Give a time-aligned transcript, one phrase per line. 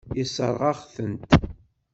[0.17, 1.31] Yessṛeɣ-aɣ-tent.